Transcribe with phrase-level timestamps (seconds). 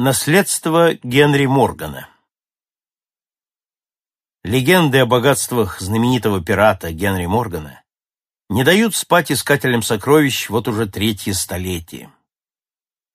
[0.00, 2.08] Наследство Генри Моргана
[4.44, 7.82] Легенды о богатствах знаменитого пирата Генри Моргана
[8.48, 12.12] не дают спать искателям сокровищ вот уже третье столетие.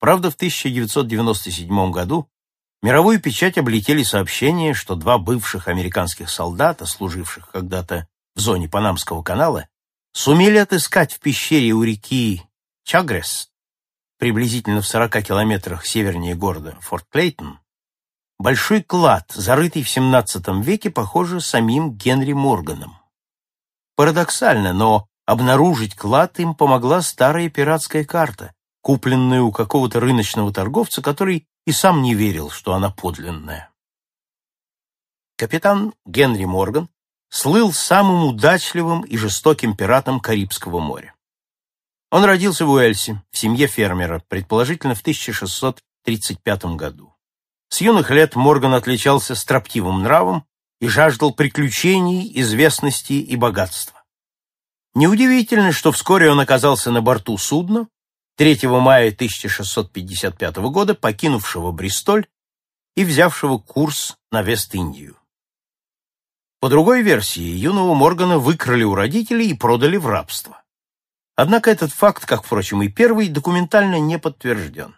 [0.01, 2.27] Правда, в 1997 году
[2.81, 9.69] мировую печать облетели сообщения, что два бывших американских солдата, служивших когда-то в зоне Панамского канала,
[10.11, 12.43] сумели отыскать в пещере у реки
[12.83, 13.52] Чагрес
[14.17, 17.59] приблизительно в 40 километрах севернее города Форт Клейтон,
[18.39, 22.97] большой клад, зарытый в XVII веке, похоже, самим Генри Морганом.
[23.95, 31.47] Парадоксально, но обнаружить клад им помогла старая пиратская карта, купленная у какого-то рыночного торговца, который
[31.65, 33.69] и сам не верил, что она подлинная.
[35.37, 36.89] Капитан Генри Морган
[37.29, 41.15] слыл самым удачливым и жестоким пиратом Карибского моря.
[42.13, 47.15] Он родился в Уэльсе, в семье фермера, предположительно в 1635 году.
[47.69, 50.45] С юных лет Морган отличался строптивым нравом
[50.79, 54.03] и жаждал приключений, известности и богатства.
[54.93, 57.87] Неудивительно, что вскоре он оказался на борту судна,
[58.37, 62.27] 3 мая 1655 года покинувшего Бристоль
[62.95, 65.17] и взявшего курс на Вест-Индию.
[66.59, 70.62] По другой версии, юного Моргана выкрали у родителей и продали в рабство.
[71.35, 74.95] Однако этот факт, как, впрочем, и первый, документально не подтвержден.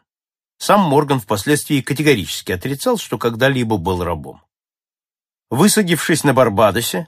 [0.57, 4.41] Сам Морган впоследствии категорически отрицал, что когда-либо был рабом.
[5.49, 7.07] Высадившись на Барбадосе,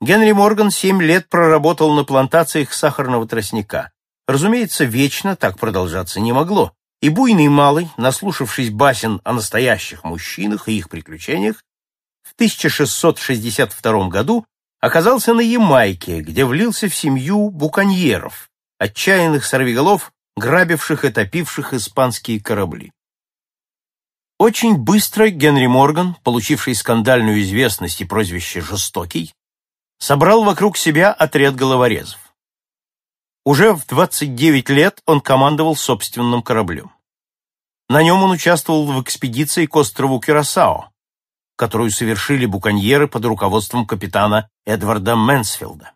[0.00, 3.90] Генри Морган семь лет проработал на плантациях сахарного тростника.
[4.26, 10.76] Разумеется, вечно так продолжаться не могло, и буйный малый, наслушавшись басен о настоящих мужчинах и
[10.76, 11.64] их приключениях,
[12.22, 14.44] в 1662 году
[14.80, 22.92] оказался на Ямайке, где влился в семью буконьеров, отчаянных сорвиголов, грабивших и топивших испанские корабли.
[24.38, 29.34] Очень быстро Генри Морган, получивший скандальную известность и прозвище «Жестокий»,
[29.98, 32.20] собрал вокруг себя отряд головорезов.
[33.44, 36.92] Уже в 29 лет он командовал собственным кораблем.
[37.88, 40.92] На нем он участвовал в экспедиции к острову Кюрасао,
[41.56, 45.92] которую совершили буконьеры под руководством капитана Эдварда Мэнсфилда.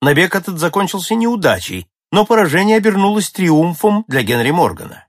[0.00, 5.06] Набег этот закончился неудачей, но поражение обернулось триумфом для Генри Моргана.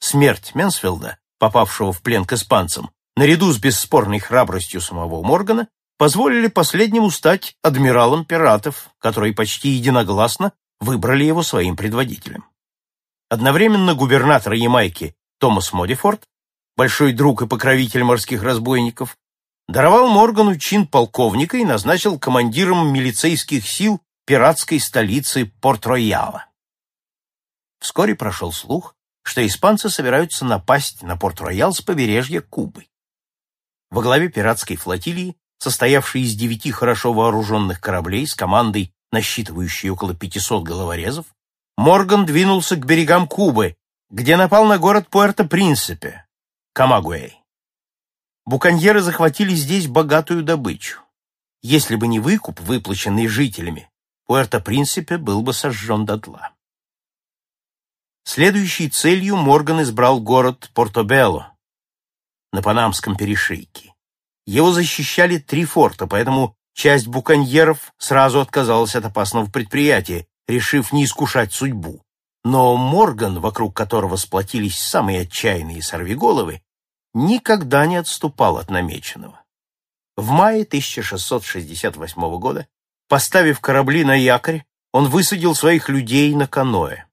[0.00, 7.10] Смерть Менсфилда, попавшего в плен к испанцам, наряду с бесспорной храбростью самого Моргана, позволили последнему
[7.10, 12.44] стать адмиралом пиратов, которые почти единогласно выбрали его своим предводителем.
[13.28, 16.24] Одновременно губернатор Ямайки Томас Модифорд,
[16.76, 19.16] большой друг и покровитель морских разбойников,
[19.68, 26.48] даровал Моргану чин полковника и назначил командиром милицейских сил пиратской столицы Порт-Рояла.
[27.80, 32.84] Вскоре прошел слух, что испанцы собираются напасть на Порт-Роял с побережья Кубы.
[33.88, 40.62] Во главе пиратской флотилии, состоявшей из девяти хорошо вооруженных кораблей с командой, насчитывающей около 500
[40.62, 41.24] головорезов,
[41.78, 43.76] Морган двинулся к берегам Кубы,
[44.10, 46.26] где напал на город Пуэрто-Принципе,
[46.74, 47.40] Камагуэй.
[48.44, 51.00] Буконьеры захватили здесь богатую добычу.
[51.62, 53.88] Если бы не выкуп, выплаченный жителями,
[54.28, 56.50] Пуэрто-Принципе был бы сожжен дотла.
[58.24, 61.56] Следующей целью Морган избрал город Портобелло
[62.52, 63.94] на Панамском перешейке.
[64.46, 71.54] Его защищали три форта, поэтому часть буконьеров сразу отказалась от опасного предприятия, решив не искушать
[71.54, 72.02] судьбу.
[72.44, 76.62] Но Морган, вокруг которого сплотились самые отчаянные сорвиголовы,
[77.14, 79.42] никогда не отступал от намеченного.
[80.18, 82.68] В мае 1668 года
[83.08, 87.04] Поставив корабли на якорь, он высадил своих людей на каноэ.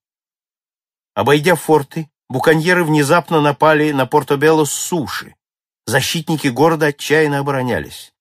[1.13, 5.35] Обойдя форты, буконьеры внезапно напали на Порто-Белло с суши.
[5.85, 8.13] Защитники города отчаянно оборонялись.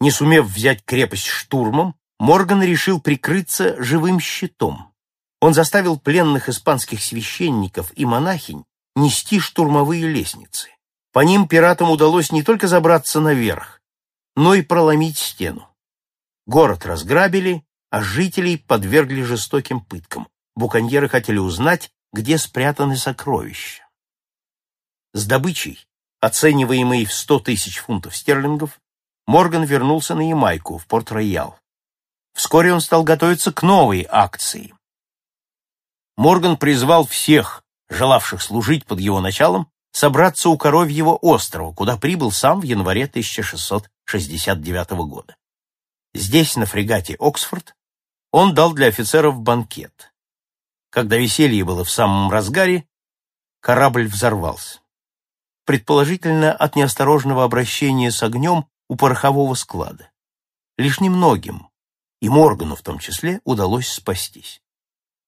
[0.00, 4.92] Не сумев взять крепость штурмом, Морган решил прикрыться живым щитом.
[5.40, 8.64] Он заставил пленных испанских священников и монахинь
[8.94, 10.68] нести штурмовые лестницы.
[11.12, 13.80] По ним пиратам удалось не только забраться наверх,
[14.36, 15.69] но и проломить стену.
[16.50, 20.26] Город разграбили, а жителей подвергли жестоким пыткам.
[20.56, 23.88] Буконьеры хотели узнать, где спрятаны сокровища.
[25.12, 25.86] С добычей,
[26.18, 28.80] оцениваемой в сто тысяч фунтов стерлингов,
[29.28, 31.56] Морган вернулся на Ямайку, в Порт-Роял.
[32.34, 34.74] Вскоре он стал готовиться к новой акции.
[36.16, 42.58] Морган призвал всех, желавших служить под его началом, собраться у Коровьего острова, куда прибыл сам
[42.58, 45.36] в январе 1669 года.
[46.14, 47.76] Здесь, на фрегате «Оксфорд»,
[48.32, 50.12] он дал для офицеров банкет.
[50.90, 52.86] Когда веселье было в самом разгаре,
[53.60, 54.80] корабль взорвался.
[55.66, 60.10] предположительно от неосторожного обращения с огнем у порохового склада.
[60.76, 61.68] Лишь немногим,
[62.20, 64.62] и Моргану в том числе, удалось спастись.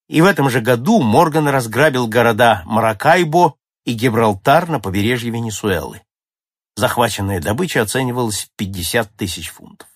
[0.08, 3.55] И в этом же году Морган разграбил города Маракайбо
[3.85, 6.02] и Гибралтар на побережье Венесуэлы.
[6.75, 9.91] Захваченная добыча оценивалась в 50 тысяч фунтов.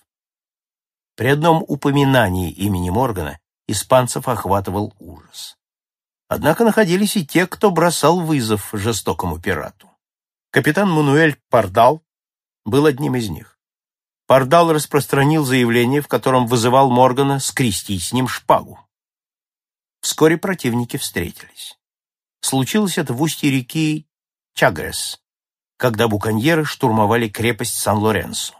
[1.17, 5.57] При одном упоминании имени Моргана испанцев охватывал ужас.
[6.27, 9.89] Однако находились и те, кто бросал вызов жестокому пирату.
[10.51, 12.03] Капитан Мануэль Пардал
[12.65, 13.57] был одним из них.
[14.27, 18.79] Пардал распространил заявление, в котором вызывал Моргана скрестить с ним шпагу.
[20.01, 21.79] Вскоре противники встретились.
[22.41, 24.07] Случилось это в устье реки
[24.53, 25.19] Чагрес,
[25.77, 28.53] когда буконьеры штурмовали крепость Сан-Лоренсо.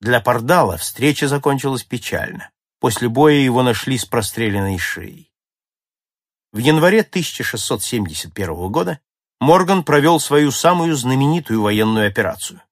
[0.00, 2.50] Для Пардала встреча закончилась печально.
[2.80, 5.32] После боя его нашли с простреленной шеей.
[6.52, 9.00] В январе 1671 года
[9.40, 12.62] Морган провел свою самую знаменитую военную операцию.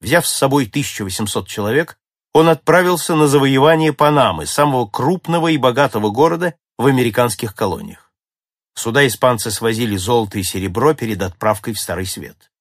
[0.00, 1.98] Взяв с собой 1800 человек,
[2.32, 8.12] он отправился на завоевание Панамы, самого крупного и богатого города в американских колониях.
[8.74, 12.52] Сюда испанцы свозили золото и серебро перед отправкой в Старый Свет.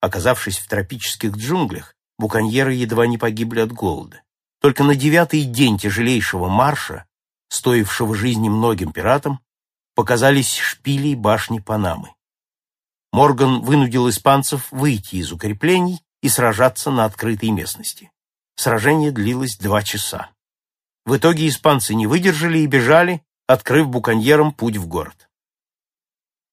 [0.00, 4.22] Оказавшись в тропических джунглях, буконьеры едва не погибли от голода.
[4.60, 7.06] Только на девятый день тяжелейшего марша,
[7.48, 9.40] стоившего жизни многим пиратам,
[9.96, 12.14] показались шпили и башни Панамы.
[13.12, 18.12] Морган вынудил испанцев выйти из укреплений и сражаться на открытой местности.
[18.54, 20.30] Сражение длилось два часа.
[21.06, 25.28] В итоге испанцы не выдержали и бежали, открыв буконьерам путь в город.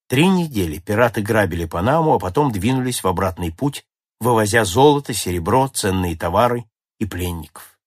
[0.07, 3.85] Три недели пираты грабили Панаму, а потом двинулись в обратный путь,
[4.19, 6.65] вывозя золото, серебро, ценные товары
[6.99, 7.77] и пленников.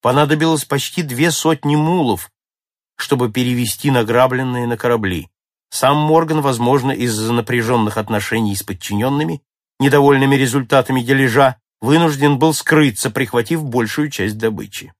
[0.00, 2.30] Понадобилось почти две сотни мулов,
[2.96, 5.28] чтобы перевести награбленные на корабли.
[5.70, 9.42] Сам Морган, возможно, из-за напряженных отношений с подчиненными,
[9.78, 14.92] недовольными результатами дележа, вынужден был скрыться, прихватив большую часть добычи.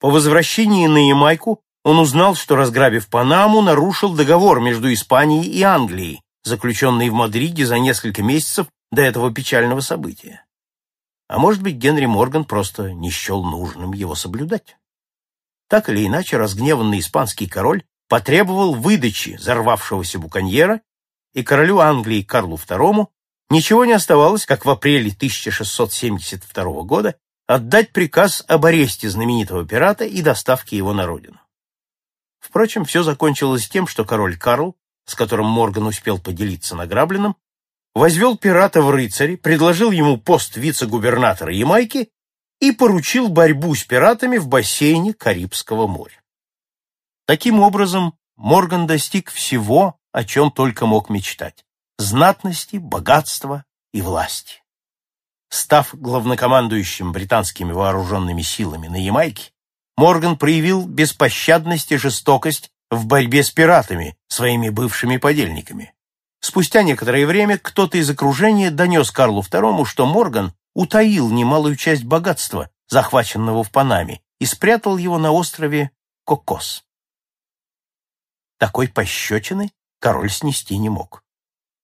[0.00, 6.22] По возвращении на Ямайку он узнал, что, разграбив Панаму, нарушил договор между Испанией и Англией,
[6.44, 10.44] заключенный в Мадриде за несколько месяцев до этого печального события.
[11.28, 14.76] А может быть, Генри Морган просто не счел нужным его соблюдать.
[15.68, 20.80] Так или иначе, разгневанный испанский король потребовал выдачи взорвавшегося буконьера,
[21.34, 23.08] и королю Англии Карлу II
[23.50, 30.22] ничего не оставалось, как в апреле 1672 года отдать приказ об аресте знаменитого пирата и
[30.22, 31.38] доставке его на родину.
[32.40, 37.36] Впрочем, все закончилось тем, что король Карл, с которым Морган успел поделиться награбленным,
[37.98, 42.10] возвел пирата в рыцари, предложил ему пост вице-губернатора Ямайки
[42.60, 46.22] и поручил борьбу с пиратами в бассейне Карибского моря.
[47.26, 51.64] Таким образом, Морган достиг всего, о чем только мог мечтать–
[51.98, 54.62] знатности, богатства и власти.
[55.50, 59.50] Став главнокомандующим британскими вооруженными силами на Ямайке,
[59.96, 65.92] Морган проявил беспощадность и жестокость в борьбе с пиратами, своими бывшими подельниками.
[66.48, 72.70] Спустя некоторое время кто-то из окружения донес Карлу II, что Морган утаил немалую часть богатства,
[72.88, 75.90] захваченного в Панаме, и спрятал его на острове
[76.24, 76.84] Кокос.
[78.58, 81.22] Такой пощечины король снести не мог.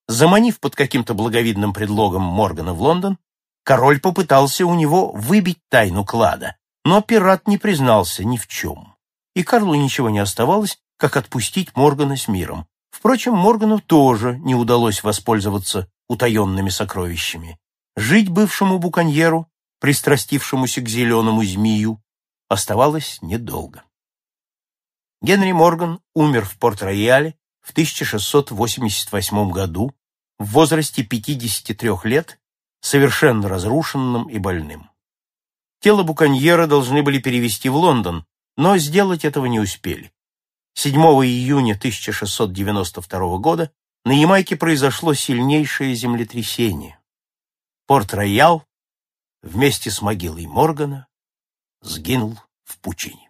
[0.08, 3.18] Заманив под каким-то благовидным предлогом Моргана в Лондон,
[3.64, 6.56] король попытался у него выбить тайну клада,
[6.86, 8.96] но пират не признался ни в чем.
[9.34, 12.66] И Карлу ничего не оставалось, как отпустить Моргана с миром.
[13.04, 17.58] Впрочем, Моргану тоже не удалось воспользоваться утаенными сокровищами.
[17.96, 19.46] Жить бывшему буконьеру,
[19.78, 22.02] пристрастившемуся к зеленому змею,
[22.48, 23.84] оставалось недолго.
[25.20, 29.94] Генри Морган умер в Порт-Рояле в 1688 году
[30.38, 32.40] в возрасте 53 лет,
[32.80, 34.88] совершенно разрушенным и больным.
[35.80, 38.24] Тело буконьера должны были перевезти в Лондон,
[38.56, 40.10] но сделать этого не успели.
[40.74, 43.72] 7 июня 1692 года
[44.04, 46.98] на Ямайке произошло сильнейшее землетрясение.
[47.86, 48.66] Порт-Роял
[49.40, 51.06] вместе с могилой Моргана
[51.80, 53.23] сгинул в пучине.